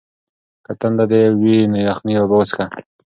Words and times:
که 0.65 0.71
تنده 0.79 1.05
دې 1.11 1.23
وي 1.41 1.57
نو 1.71 1.77
یخې 1.89 2.11
اوبه 2.19 2.35
وڅښه. 2.37 2.65